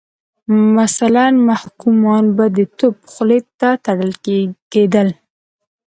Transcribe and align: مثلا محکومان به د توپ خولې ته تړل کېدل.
مثلا 0.77 1.25
محکومان 1.49 2.23
به 2.35 2.45
د 2.57 2.59
توپ 2.77 2.97
خولې 3.11 3.39
ته 3.59 3.69
تړل 3.85 4.13
کېدل. 4.73 5.09